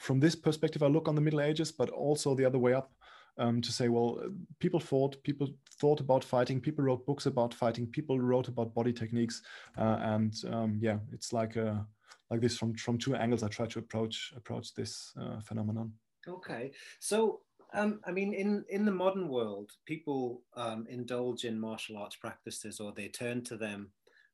[0.00, 2.92] From this perspective i look on the middle ages but also the other way up
[3.38, 4.20] um, to say well
[4.58, 5.48] people fought people
[5.80, 9.42] thought about fighting people wrote books about fighting people wrote about body techniques
[9.78, 11.86] uh, and um, yeah it's like a
[12.30, 15.92] like this from from two angles i try to approach approach this uh, phenomenon.
[16.28, 16.72] Okay.
[17.00, 17.40] So
[17.74, 22.80] um, I mean, in, in the modern world, people um, indulge in martial arts practices
[22.80, 23.90] or they turn to them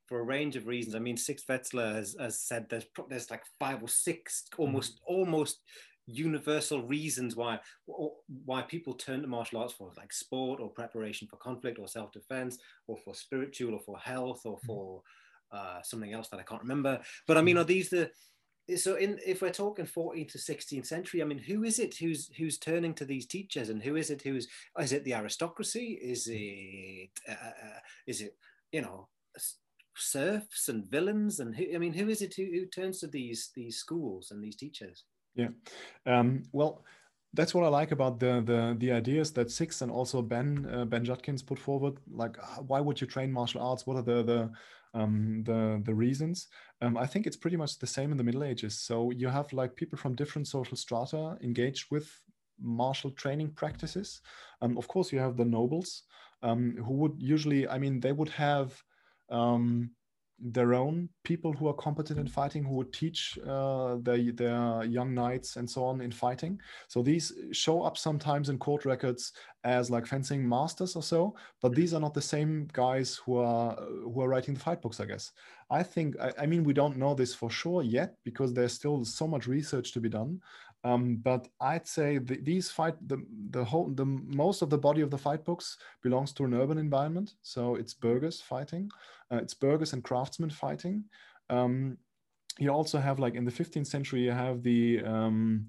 [0.07, 0.94] for a range of reasons.
[0.94, 5.01] I mean, Sixt Wetzler has, has said there's there's like five or six almost mm.
[5.07, 5.61] almost
[6.07, 7.61] universal reasons why
[8.46, 12.57] why people turn to martial arts for like sport or preparation for conflict or self-defense
[12.87, 14.66] or for spiritual or for health or mm.
[14.66, 15.03] for
[15.53, 17.01] uh, something else that I can't remember.
[17.27, 17.61] But I mean, mm.
[17.61, 18.11] are these the
[18.77, 22.31] so in if we're talking 14th to 16th century i mean who is it who's
[22.37, 26.29] who's turning to these teachers and who is it who's is it the aristocracy is
[26.31, 28.37] it uh, uh is it
[28.73, 29.09] you know
[29.97, 33.51] serfs and villains and who i mean who is it who, who turns to these
[33.55, 35.05] these schools and these teachers
[35.35, 35.49] yeah
[36.07, 36.85] um, well
[37.35, 40.85] that's what I like about the the the ideas that Sixt and also Ben uh,
[40.87, 41.99] Ben Judkins put forward.
[42.11, 43.87] Like, why would you train martial arts?
[43.87, 44.51] What are the the
[44.94, 46.48] um, the the reasons.
[46.81, 48.79] Um, I think it's pretty much the same in the Middle Ages.
[48.81, 52.09] So you have like people from different social strata engaged with
[52.61, 54.20] martial training practices.
[54.62, 56.05] Um, of course, you have the nobles
[56.42, 58.83] um, who would usually, I mean, they would have
[59.31, 59.90] um,
[60.40, 65.12] their own people who are competent in fighting who would teach uh, their, their young
[65.12, 69.33] knights and so on in fighting so these show up sometimes in court records
[69.64, 73.75] as like fencing masters or so but these are not the same guys who are
[73.75, 75.33] who are writing the fight books i guess
[75.71, 79.05] i think i, I mean we don't know this for sure yet because there's still
[79.05, 80.40] so much research to be done
[80.85, 85.01] um, but I'd say the, these fight the the whole the most of the body
[85.01, 87.35] of the fight books belongs to an urban environment.
[87.42, 88.88] So it's burghers fighting,
[89.33, 91.05] uh, it's burghers and craftsmen fighting.
[91.51, 91.99] Um,
[92.59, 95.66] you also have like in the 15th century you have the um,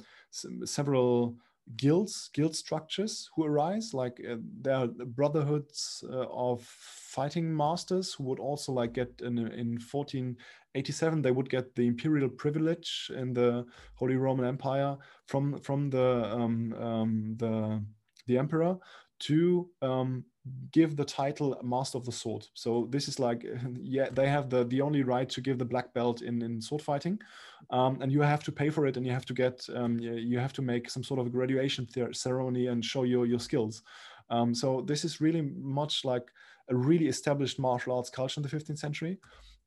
[0.65, 1.36] several
[1.75, 8.23] guilds guild structures who arise like uh, there are brotherhoods uh, of fighting masters who
[8.23, 13.65] would also like get in in 1487 they would get the imperial privilege in the
[13.95, 17.84] holy roman empire from from the um, um, the
[18.25, 18.77] the emperor
[19.19, 20.23] to um,
[20.71, 22.47] give the title master of the sword.
[22.54, 23.45] So this is like
[23.82, 26.82] yeah they have the the only right to give the black belt in in sword
[26.82, 27.19] fighting.
[27.71, 30.39] Um, and you have to pay for it and you have to get um, you
[30.39, 33.84] have to make some sort of a graduation ceremony and show your your skills.
[34.30, 36.32] Um, so this is really much like
[36.69, 39.17] a really established martial arts culture in the 15th century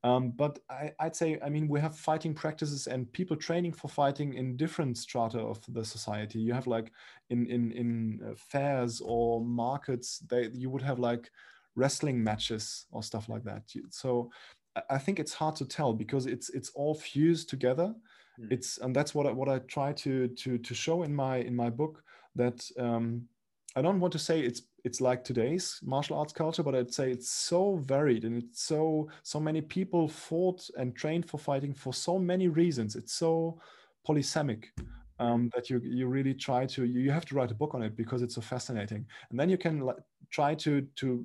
[0.05, 3.89] um, but I, would say, I mean, we have fighting practices and people training for
[3.89, 6.41] fighting in different strata of the society.
[6.41, 6.93] You have like
[7.31, 11.31] in in in uh, fairs or markets, they you would have like
[11.77, 13.63] wrestling matches or stuff like that.
[13.91, 14.31] So
[14.91, 17.95] I think it's hard to tell because it's it's all fused together.
[18.41, 18.53] Mm.
[18.53, 21.55] It's and that's what I, what I try to to to show in my in
[21.55, 22.03] my book
[22.35, 23.29] that um,
[23.77, 27.11] I don't want to say it's it's like today's martial arts culture, but I'd say
[27.11, 31.95] it's so varied and it's so so many people fought and trained for fighting for
[31.95, 32.97] so many reasons.
[32.97, 33.61] It's so
[34.07, 34.65] polysemic
[35.19, 37.97] um, that you you really try to you have to write a book on it
[37.97, 39.89] because it's so fascinating, and then you can
[40.31, 41.25] try to to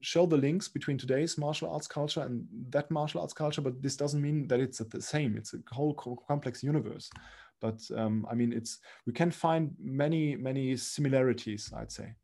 [0.00, 3.60] show the links between today's martial arts culture and that martial arts culture.
[3.62, 5.36] But this doesn't mean that it's the same.
[5.36, 5.94] It's a whole
[6.28, 7.10] complex universe.
[7.60, 11.72] But um, I mean, it's we can find many many similarities.
[11.76, 12.14] I'd say.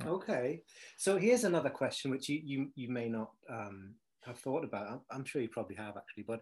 [0.00, 0.10] Yeah.
[0.10, 0.62] Okay,
[0.96, 5.02] so here's another question which you you you may not um, have thought about.
[5.10, 6.40] I'm sure you probably have actually, but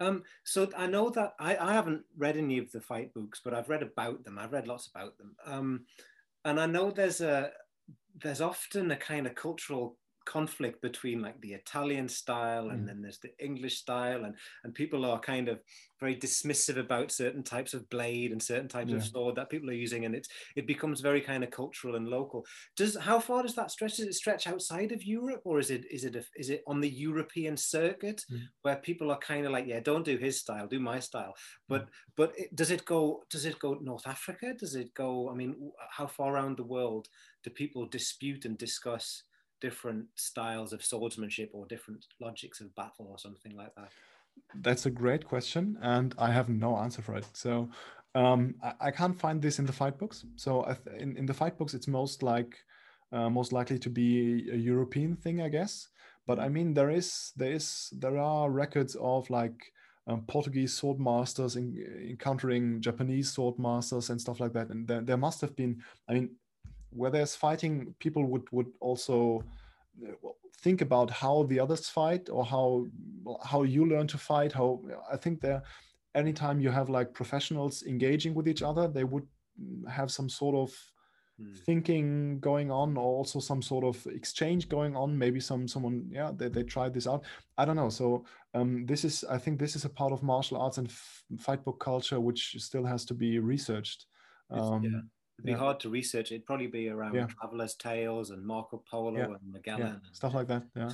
[0.00, 3.54] um, so I know that I, I haven't read any of the fight books, but
[3.54, 4.38] I've read about them.
[4.38, 5.86] I've read lots about them, um,
[6.44, 7.50] and I know there's a
[8.22, 12.86] there's often a kind of cultural conflict between like the Italian style and mm.
[12.86, 14.34] then there's the English style and
[14.64, 15.60] and people are kind of
[16.00, 18.96] very dismissive about certain types of blade and certain types yeah.
[18.96, 22.08] of sword that people are using and it's it becomes very kind of cultural and
[22.08, 22.44] local
[22.76, 25.84] does how far does that stretch does it stretch outside of Europe or is it
[25.90, 28.40] is it a, is it on the European circuit mm.
[28.62, 31.34] where people are kind of like yeah don't do his style do my style
[31.68, 31.88] but mm.
[32.16, 35.70] but it, does it go does it go North Africa does it go I mean
[35.90, 37.08] how far around the world
[37.44, 39.22] do people dispute and discuss
[39.60, 43.90] different styles of swordsmanship or different logics of battle or something like that?
[44.54, 47.26] That's a great question, and I have no answer for it.
[47.32, 47.68] So
[48.14, 50.24] um, I, I, can't find this in the fight books.
[50.36, 52.56] So th- in, in the fight books, it's most like
[53.12, 55.88] uh, most likely to be a European thing, I guess.
[56.26, 59.72] But I mean, there is there is there are records of like
[60.06, 61.76] um, Portuguese sword masters in,
[62.08, 64.70] encountering Japanese sword masters and stuff like that.
[64.70, 65.82] And there, there must have been.
[66.08, 66.30] I mean,
[66.96, 69.42] where there's fighting, people would would also
[70.02, 70.28] uh,
[70.60, 72.86] think about how the others fight or how
[73.44, 74.52] how you learn to fight.
[74.52, 74.80] How
[75.12, 75.62] I think there,
[76.14, 79.26] anytime you have like professionals engaging with each other, they would
[79.88, 80.70] have some sort of
[81.38, 81.54] hmm.
[81.64, 86.30] thinking going on or also some sort of exchange going on maybe some someone yeah
[86.36, 87.24] they, they tried this out
[87.56, 88.22] i don't know so
[88.54, 91.64] um, this is i think this is a part of martial arts and f- fight
[91.64, 94.06] book culture which still has to be researched
[94.50, 95.00] um, yeah
[95.38, 95.58] It'd be yeah.
[95.58, 96.32] hard to research.
[96.32, 97.26] It'd probably be around yeah.
[97.26, 99.24] Traveler's Tales and Marco Polo yeah.
[99.24, 100.62] and Magellan, and stuff like that.
[100.74, 100.90] Yeah,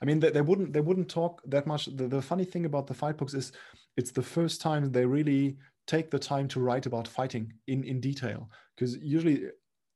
[0.00, 1.86] I mean, they, they, wouldn't they wouldn't talk that much.
[1.86, 3.50] The, the funny thing about the fight books is,
[3.96, 5.56] it's the first time they really
[5.86, 8.48] take the time to write about fighting in in detail.
[8.76, 9.46] Because usually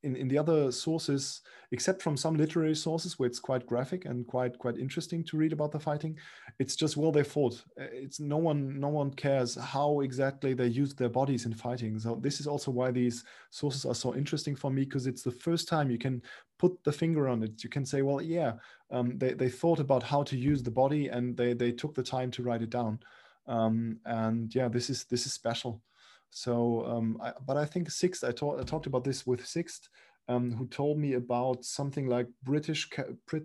[0.03, 1.41] in, in the other sources,
[1.73, 5.53] except from some literary sources where it's quite graphic and quite quite interesting to read
[5.53, 6.17] about the fighting,
[6.59, 7.63] it's just well they fought.
[7.81, 11.99] Uh, it's no one no one cares how exactly they used their bodies in fighting.
[11.99, 15.33] So this is also why these sources are so interesting for me because it's the
[15.33, 16.23] first time you can
[16.59, 17.63] put the finger on it.
[17.65, 18.53] You can say, well, yeah,
[18.91, 22.03] um, they they thought about how to use the body and they they took the
[22.03, 23.01] time to write it down.
[23.49, 25.83] Um, and yeah, this is this is special.
[26.31, 29.89] So, um, I, but I think Sixt, I, I talked about this with Sixt,
[30.29, 32.89] um, who told me about something like British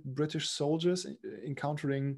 [0.06, 1.06] British soldiers
[1.46, 2.18] encountering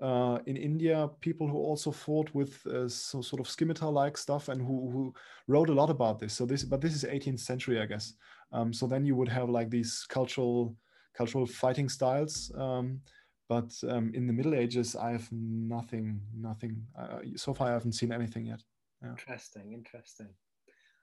[0.00, 4.60] uh, in India people who also fought with uh, so sort of scimitar-like stuff and
[4.60, 5.14] who, who
[5.48, 6.34] wrote a lot about this.
[6.34, 8.14] So this, but this is 18th century, I guess.
[8.52, 10.76] Um, so then you would have like these cultural
[11.16, 12.52] cultural fighting styles.
[12.56, 13.00] Um,
[13.48, 16.82] but um, in the Middle Ages, I have nothing, nothing.
[16.98, 18.60] Uh, so far, I haven't seen anything yet.
[19.04, 19.10] Yeah.
[19.10, 20.28] Interesting, interesting.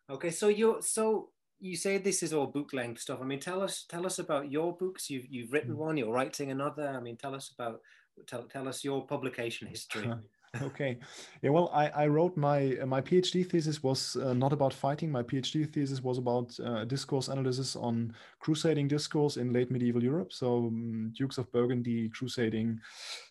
[0.10, 3.20] Okay, so you're so you say this is all book length stuff.
[3.22, 5.10] I mean, tell us tell us about your books.
[5.10, 5.78] You've you've written mm.
[5.78, 5.98] one.
[5.98, 6.88] You're writing another.
[6.88, 7.82] I mean, tell us about
[8.28, 10.12] tell tell us your publication history.
[10.62, 11.00] okay
[11.42, 15.10] yeah well i i wrote my uh, my phd thesis was uh, not about fighting
[15.10, 20.34] my phd thesis was about uh, discourse analysis on crusading discourse in late medieval europe
[20.34, 22.78] so um, dukes of burgundy crusading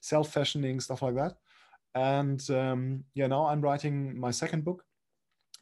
[0.00, 1.36] self-fashioning stuff like that
[1.94, 4.84] and um, yeah now i'm writing my second book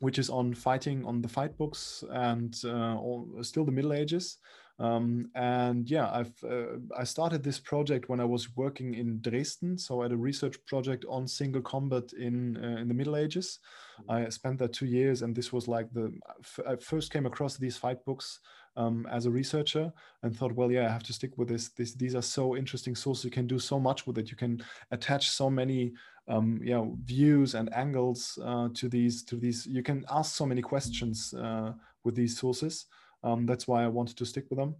[0.00, 4.38] which is on fighting on the fight books and uh, all, still the middle ages
[4.80, 9.76] um, and yeah, I've uh, I started this project when I was working in Dresden,
[9.76, 13.58] so at a research project on single combat in uh, in the Middle Ages.
[14.02, 14.10] Mm-hmm.
[14.10, 16.12] I spent there two years, and this was like the
[16.64, 18.38] I first came across these fight books
[18.76, 21.70] um, as a researcher and thought, well, yeah, I have to stick with this.
[21.70, 21.94] this.
[21.94, 23.24] These are so interesting sources.
[23.24, 24.30] You can do so much with it.
[24.30, 24.62] You can
[24.92, 25.92] attach so many
[26.28, 29.66] um, you know views and angles uh, to these to these.
[29.66, 31.72] You can ask so many questions uh,
[32.04, 32.86] with these sources.
[33.24, 34.76] Um, that's why I wanted to stick with them.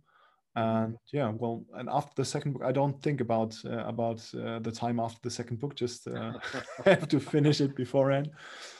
[0.57, 4.59] And yeah, well, and after the second book, I don't think about uh, about uh,
[4.59, 5.75] the time after the second book.
[5.75, 6.33] Just uh,
[6.85, 8.31] have to finish it beforehand.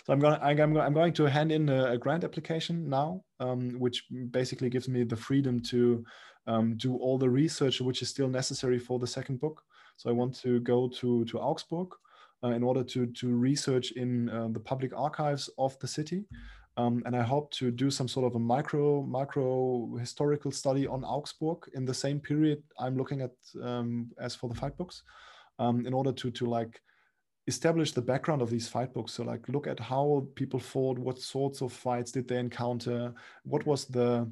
[0.05, 3.71] So I'm gonna I'm, I'm going to hand in a, a grant application now, um,
[3.79, 6.05] which basically gives me the freedom to
[6.47, 9.63] um, do all the research which is still necessary for the second book.
[9.97, 11.91] So I want to go to to Augsburg
[12.45, 16.25] uh, in order to to research in uh, the public archives of the city.
[16.77, 21.03] Um, and I hope to do some sort of a micro micro historical study on
[21.03, 25.03] Augsburg in the same period I'm looking at um, as for the fight books,
[25.59, 26.81] um, in order to to like
[27.49, 29.13] establish the background of these fight books.
[29.15, 33.67] So like look at how people fought, what sorts of fights did they encounter, what
[33.67, 34.31] was the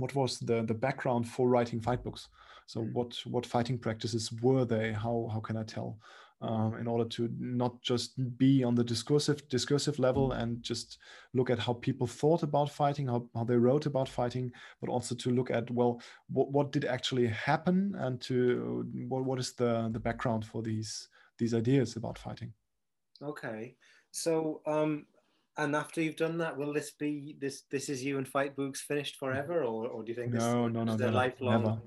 [0.00, 2.28] what was the the background for writing fight books.
[2.66, 2.92] So mm.
[2.92, 4.92] what what fighting practices were they?
[4.92, 5.98] How how can I tell?
[6.42, 10.98] Um, in order to not just be on the discursive discursive level and just
[11.34, 14.50] look at how people thought about fighting, how, how they wrote about fighting,
[14.80, 19.38] but also to look at well, what, what did actually happen and to what, what
[19.38, 22.52] is the the background for these these ideas about fighting.
[23.22, 23.76] Okay,
[24.10, 25.06] so um,
[25.58, 28.80] and after you've done that, will this be this this is you and fight books
[28.80, 31.64] finished forever, or, or do you think this no, no, no, no, lifelong?
[31.64, 31.80] Never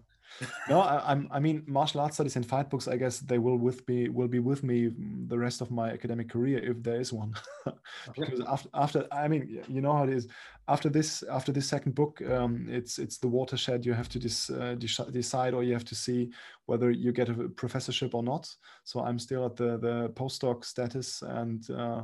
[0.69, 2.88] no, I, am I mean, martial arts studies and fight books.
[2.88, 4.91] I guess they will with me will be with me
[5.28, 7.34] the rest of my academic career if there is one.
[8.15, 10.28] because after, after, I mean, you know how it is.
[10.67, 13.86] After this, after this second book, um, it's it's the watershed.
[13.86, 14.76] You have to dis, uh,
[15.12, 16.32] decide, or you have to see
[16.65, 18.50] whether you get a professorship or not.
[18.84, 22.04] So I'm still at the the postdoc status, and uh,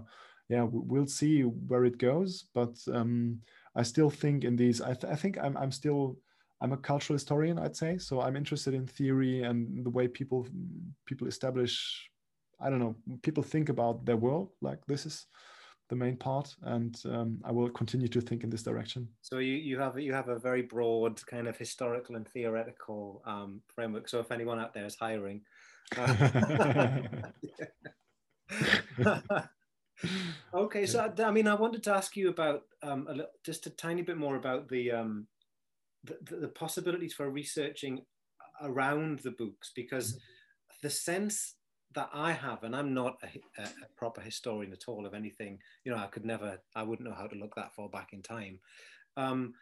[0.50, 2.46] yeah, we'll see where it goes.
[2.54, 3.40] But um,
[3.76, 4.82] I still think in these.
[4.82, 6.18] I, th- I think I'm I'm still
[6.62, 7.98] I'm a cultural historian, I'd say.
[7.98, 10.48] So I'm interested in theory and the way people
[11.06, 12.10] people establish.
[12.60, 12.96] I don't know.
[13.22, 14.50] People think about their world.
[14.62, 15.26] Like this is
[15.90, 19.08] the main part, and um, I will continue to think in this direction.
[19.22, 23.62] So you you have you have a very broad kind of historical and theoretical um,
[23.74, 24.10] framework.
[24.10, 25.42] So if anyone out there is hiring.
[25.98, 27.08] Uh,
[30.54, 33.70] okay, so I mean, I wanted to ask you about um, a little, just a
[33.70, 35.28] tiny bit more about the um,
[36.04, 38.02] the, the possibilities for researching
[38.62, 40.20] around the books because
[40.82, 41.56] the sense
[41.96, 45.92] that I have, and I'm not a, a, proper historian at all of anything, you
[45.92, 48.60] know, I could never, I wouldn't know how to look that far back in time.
[49.18, 49.56] Um,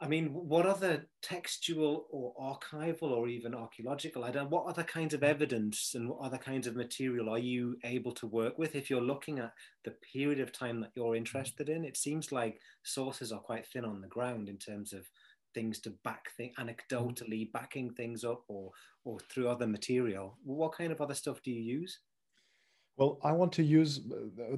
[0.00, 5.14] I mean, what other textual or archival or even archaeological, I don't, what other kinds
[5.14, 8.90] of evidence and what other kinds of material are you able to work with if
[8.90, 9.52] you're looking at
[9.84, 11.18] the period of time that you're mm-hmm.
[11.18, 11.84] interested in?
[11.84, 15.08] It seems like sources are quite thin on the ground in terms of
[15.54, 18.70] things to back things anecdotally backing things up or
[19.04, 20.38] or through other material.
[20.44, 22.00] What kind of other stuff do you use?
[22.96, 24.00] Well i want to use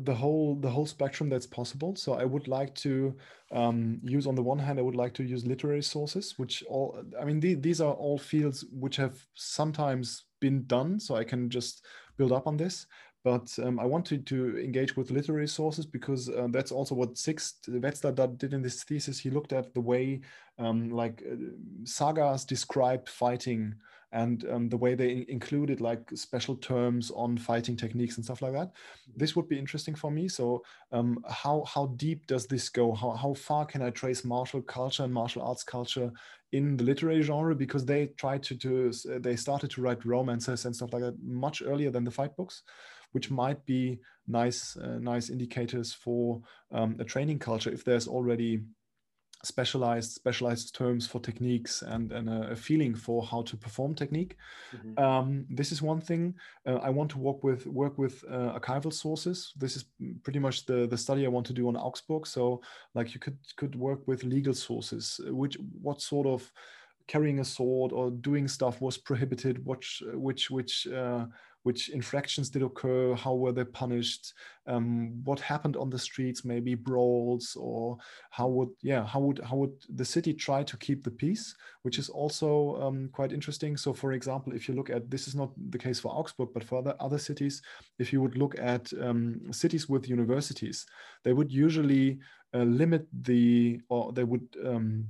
[0.03, 1.95] the whole the whole spectrum that's possible.
[1.97, 3.17] So i would like to
[3.53, 7.01] um, use on the one hand i would like to use literary sources which all
[7.21, 10.99] i mean the, these are all fields which have sometimes been done.
[10.99, 11.85] So i can just
[12.17, 12.87] build up on this
[13.25, 17.71] but um, I wanted to engage with literary sources because uh, that's also what Sixt
[17.71, 19.19] Wetzler did in this thesis.
[19.19, 20.21] He looked at the way
[20.59, 21.37] um, like uh,
[21.85, 23.75] sagas describe fighting
[24.13, 28.53] and um, the way they included like special terms on fighting techniques and stuff like
[28.53, 28.73] that.
[29.17, 30.29] This would be interesting for me.
[30.29, 30.63] So
[30.93, 32.93] um, how how deep does this go?
[32.93, 36.13] How how far can I trace martial culture and martial arts culture
[36.53, 37.55] in the literary genre?
[37.57, 41.63] Because they tried to do they started to write romances and stuff like that much
[41.65, 42.63] earlier than the fight books
[43.15, 46.43] which might be nice uh, nice indicators for
[46.73, 48.61] um, a training culture if there's already
[49.45, 54.37] specialized specialized terms for techniques and, and a, a feeling for how to perform technique.
[54.75, 54.99] Mm-hmm.
[54.99, 56.35] Um, this is one thing.
[56.67, 59.53] Uh, I want to work with work with uh, archival sources.
[59.57, 59.85] This is
[60.23, 62.27] pretty much the the study I want to do on Augsburg.
[62.27, 62.63] So
[62.95, 65.21] like you could could work with legal sources.
[65.27, 66.51] Which what sort of
[67.07, 69.65] carrying a sword or doing stuff was prohibited.
[69.65, 71.27] Which which which uh,
[71.65, 74.35] which infractions did occur, how were they punished,
[74.67, 77.97] um, what happened on the streets, maybe brawls, or
[78.31, 81.99] how would yeah how would how would the city try to keep the peace, which
[81.99, 83.77] is also um, quite interesting.
[83.79, 86.65] So, for example, if you look at this is not the case for Augsburg, but
[86.65, 87.63] for other other cities,
[87.99, 90.87] if you would look at um, cities with universities,
[91.25, 92.19] they would usually
[92.55, 95.07] uh, limit the or they would um,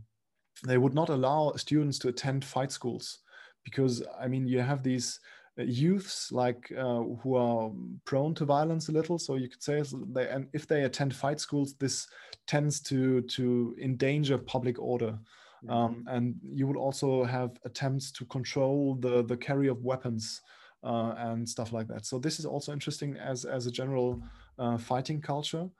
[0.67, 3.19] they would not allow students to attend fight schools
[3.65, 5.19] because I mean you have these
[5.57, 7.71] youths like uh, who are
[8.05, 9.83] prone to violence a little so you could say
[10.13, 12.09] they and if they attend fight schools this
[12.47, 15.19] tends to to endanger public order.
[15.67, 20.43] Um, and you would also have attempts to control the the carry of weapons
[20.83, 22.05] uh, and stuff like that.
[22.05, 24.21] So this is also interesting as as a general
[24.59, 25.71] uh, fighting culture.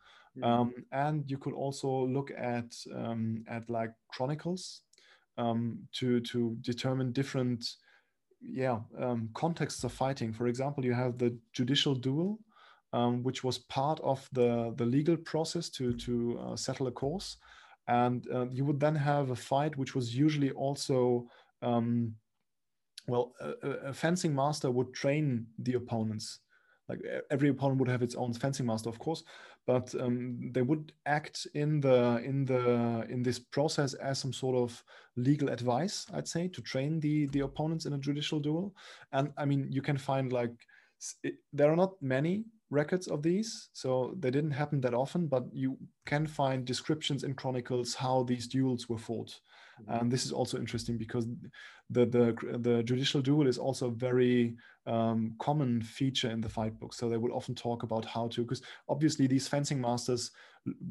[0.43, 4.81] Um, and you could also look at um, at like chronicles
[5.37, 7.65] um, to to determine different
[8.47, 10.33] yeah um, contexts of fighting.
[10.33, 12.39] For example, you have the judicial duel,
[12.93, 17.37] um, which was part of the the legal process to to uh, settle a cause,
[17.89, 21.27] and uh, you would then have a fight, which was usually also
[21.63, 22.15] um,
[23.07, 26.41] well, a, a, fencing master would train the opponents.
[26.89, 29.25] Like every opponent would have its own fencing master, of course,
[29.67, 34.57] but um, they would act in the in the in this process as some sort
[34.57, 34.83] of
[35.17, 38.75] legal advice i'd say to train the the opponents in a judicial duel
[39.13, 40.53] and i mean you can find like
[41.23, 45.45] it, there are not many records of these so they didn't happen that often but
[45.53, 49.39] you can find descriptions in chronicles how these duels were fought
[49.81, 50.01] mm-hmm.
[50.01, 51.27] and this is also interesting because
[51.91, 54.57] the the the judicial duel is also very
[54.87, 56.95] um, common feature in the fight book.
[56.95, 60.31] So they would often talk about how to, because obviously these fencing masters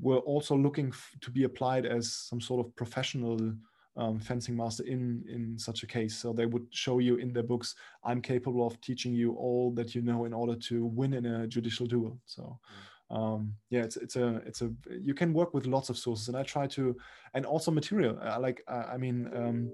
[0.01, 3.53] were also looking f- to be applied as some sort of professional
[3.95, 6.17] um, fencing master in in such a case.
[6.17, 9.93] So they would show you in their books, I'm capable of teaching you all that
[9.93, 12.19] you know in order to win in a judicial duel.
[12.25, 12.59] So.
[13.11, 16.37] Um, yeah, it's it's a it's a you can work with lots of sources, and
[16.37, 16.97] I try to,
[17.35, 18.17] and also material.
[18.19, 19.71] I like I mean um,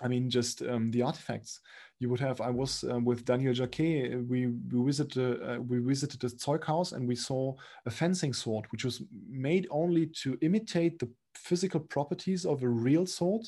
[0.00, 1.60] I mean, just um, the artifacts
[2.00, 2.40] you would have.
[2.40, 4.26] I was uh, with Daniel Jaquet.
[4.28, 7.54] We we visited uh, we visited the Zeughaus and we saw
[7.86, 13.04] a fencing sword, which was made only to imitate the physical properties of a real
[13.04, 13.46] sword,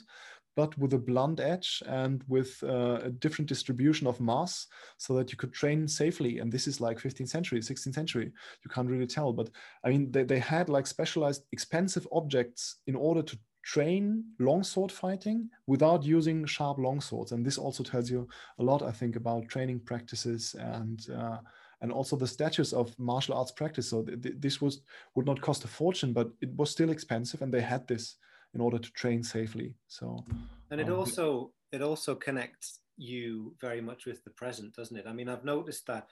[0.57, 4.66] but with a blunt edge and with uh, a different distribution of mass,
[4.98, 6.40] so that you could train safely.
[6.40, 8.32] And this is like 15th century, 16th century.
[8.64, 9.51] You can't really tell, but
[9.84, 15.48] I mean, they, they had like specialized, expensive objects in order to train longsword fighting
[15.66, 18.26] without using sharp longswords and this also tells you
[18.58, 21.38] a lot i think about training practices and uh,
[21.82, 23.88] and also the status of martial arts practice.
[23.88, 24.82] So th- th- this was
[25.14, 28.16] would not cost a fortune but it was still expensive and they had this
[28.54, 29.74] in order to train safely.
[29.88, 30.24] So
[30.70, 35.06] and it um, also it also connects you very much with the present doesn't it?
[35.06, 36.06] I mean i've noticed that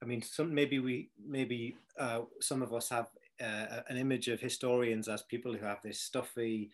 [0.00, 3.08] i mean some maybe we maybe uh, some of us have
[3.40, 6.70] uh, an image of historians as people who have this stuffy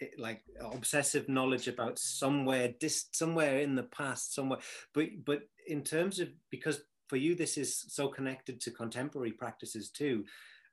[0.00, 4.60] eh, like obsessive knowledge about somewhere dis- somewhere in the past somewhere
[4.92, 9.90] but but in terms of because for you this is so connected to contemporary practices
[9.90, 10.24] too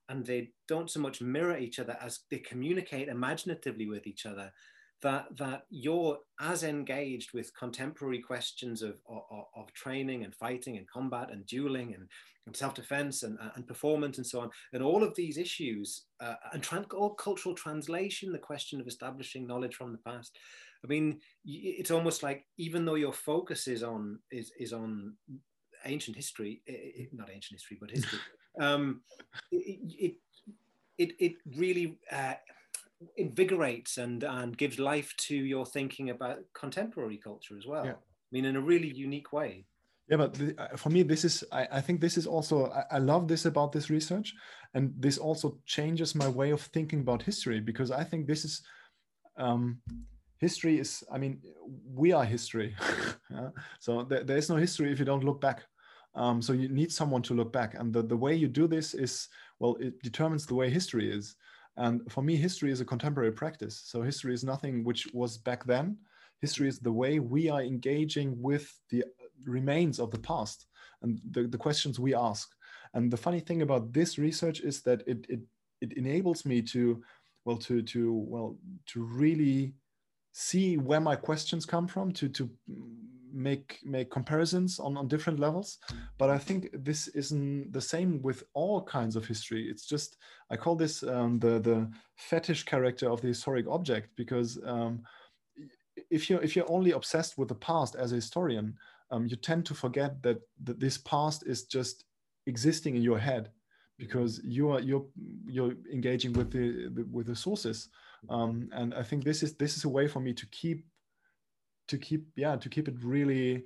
[0.09, 4.51] and they don't so much mirror each other as they communicate imaginatively with each other
[5.02, 10.88] that that you're as engaged with contemporary questions of, of, of training and fighting and
[10.89, 12.08] combat and dueling and,
[12.45, 16.64] and self-defense and, and performance and so on and all of these issues uh, and
[16.64, 20.38] tran- all cultural translation the question of establishing knowledge from the past.
[20.84, 25.16] I mean it's almost like even though your focus is on is, is on
[25.86, 26.62] ancient history
[27.14, 28.20] not ancient history but history
[28.60, 29.02] um,
[29.52, 30.16] it, it,
[30.97, 32.34] it, it really uh,
[33.18, 37.86] invigorates and and gives life to your thinking about contemporary culture as well.
[37.86, 37.93] Yeah.
[37.93, 39.66] I mean, in a really unique way.
[40.10, 42.95] yeah but the, uh, for me this is I, I, think this is also I,
[42.97, 44.34] I, love this about this research
[44.74, 48.62] and this also changes my way of thinking about history because i think this is
[49.38, 49.82] um,
[50.39, 51.41] history is i mean
[52.02, 52.76] we are history
[53.30, 53.49] yeah?
[53.80, 55.60] so there, there is no history if you don't look back
[56.16, 58.93] um, so you need someone to look back and the, the way you do this
[58.93, 59.30] is
[59.60, 61.36] well it determines the way history is
[61.82, 63.82] and for me history is a contemporary practice.
[63.84, 65.97] So history is nothing which was back then.
[66.39, 69.03] History is the way we are engaging with the
[69.45, 70.67] remains of the past
[71.01, 72.49] and the, the questions we ask.
[72.93, 75.39] And the funny thing about this research is that it, it
[75.82, 77.01] it enables me to
[77.45, 78.57] well to to well
[78.91, 79.73] to really
[80.34, 82.49] see where my questions come from to to
[83.34, 85.79] make make comparisons on on different levels
[86.17, 89.69] but i think this isn't the same with all kinds of history.
[89.69, 90.17] It's just
[90.49, 95.03] i call this um, the the fetish character of the historic object because um,
[96.09, 98.75] if you're if you're only obsessed with the past as a historian
[99.11, 102.05] um, you tend to forget that, that this past is just
[102.47, 103.51] existing in your head
[103.99, 105.05] because you are you're
[105.45, 107.89] you're engaging with the, the with the sources.
[108.29, 110.86] Um, and i think this is this is a way for me to keep
[111.91, 113.63] to keep yeah to keep it really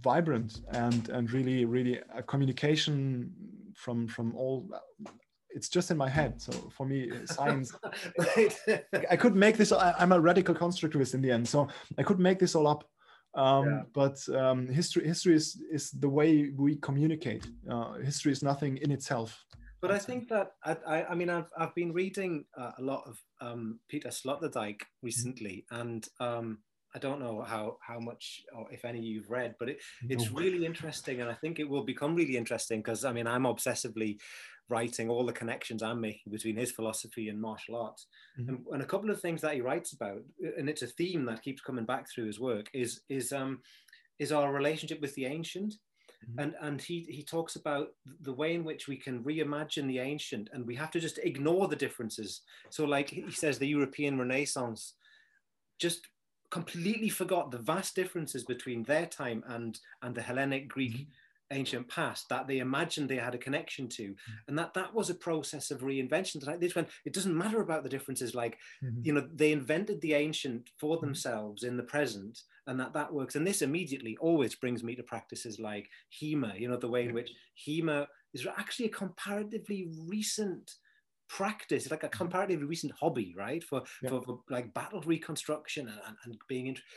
[0.00, 3.32] vibrant and and really really a communication
[3.74, 4.68] from from all
[5.54, 6.40] it's just in my head.
[6.40, 7.74] So for me science
[9.10, 11.68] i could make this I, am a radical constructivist in the end so
[11.98, 12.84] i could make this all up.
[13.34, 13.82] Um, yeah.
[13.94, 17.44] but um, history history is is the way we communicate.
[17.70, 19.30] Uh, history is nothing in itself.
[19.80, 23.14] But I think that I, I mean I've, I've been reading uh, a lot of
[23.40, 26.58] um, Peter Sloterdijk recently, and um,
[26.94, 29.78] I don't know how how much or if any you've read, but it,
[30.08, 33.44] it's really interesting, and I think it will become really interesting because I mean I'm
[33.44, 34.18] obsessively
[34.68, 38.06] writing all the connections I'm making between his philosophy and martial arts,
[38.38, 38.48] mm-hmm.
[38.48, 40.22] and, and, a couple of things that he writes about,
[40.58, 43.60] and it's a theme that keeps coming back through his work is is um
[44.18, 45.74] is our relationship with the ancient
[46.28, 46.40] Mm-hmm.
[46.40, 47.88] And, and he, he talks about
[48.20, 51.68] the way in which we can reimagine the ancient and we have to just ignore
[51.68, 52.42] the differences.
[52.70, 54.94] So, like he says, the European Renaissance
[55.80, 56.06] just
[56.52, 60.92] completely forgot the vast differences between their time and, and the Hellenic Greek.
[60.92, 61.10] Mm-hmm
[61.50, 64.32] ancient past that they imagined they had a connection to mm-hmm.
[64.48, 67.82] and that that was a process of reinvention like this when it doesn't matter about
[67.82, 69.00] the differences like mm-hmm.
[69.02, 71.04] you know they invented the ancient for mm-hmm.
[71.06, 75.02] themselves in the present and that that works and this immediately always brings me to
[75.02, 75.88] practices like
[76.20, 77.32] hema you know the way in which
[77.66, 80.76] hema is actually a comparatively recent
[81.32, 82.18] practice like a mm-hmm.
[82.18, 84.10] comparatively recent hobby right for, yeah.
[84.10, 86.90] for, for, like battle reconstruction and, and, and being interested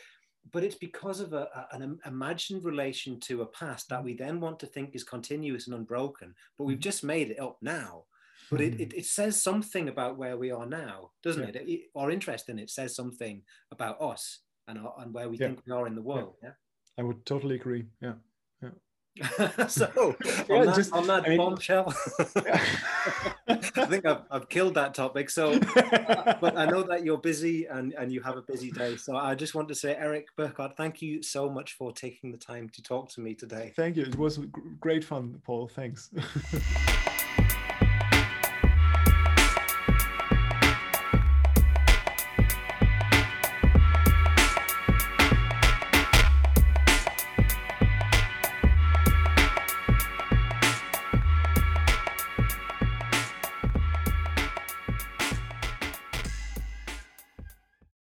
[0.52, 4.60] but it's because of a, an imagined relation to a past that we then want
[4.60, 6.82] to think is continuous and unbroken, but we've mm-hmm.
[6.82, 8.04] just made it up now.
[8.52, 11.62] But it, it, it says something about where we are now, doesn't yeah.
[11.62, 11.68] it?
[11.68, 11.80] it?
[11.96, 15.48] Our interest in it says something about us and, our, and where we yeah.
[15.48, 16.36] think we are in the world.
[16.44, 16.52] Yeah.
[17.00, 17.86] I would totally agree.
[18.02, 18.14] Yeah.
[19.70, 20.16] so
[20.50, 21.94] yeah, on that, just, on that I mean, bombshell,
[23.48, 25.30] I think I've, I've killed that topic.
[25.30, 28.98] So, uh, but I know that you're busy and, and you have a busy day.
[28.98, 32.38] So I just want to say, Eric Burkart, thank you so much for taking the
[32.38, 33.72] time to talk to me today.
[33.76, 34.04] Thank you.
[34.04, 34.40] It was
[34.82, 35.70] great fun, Paul.
[35.70, 36.10] Thanks.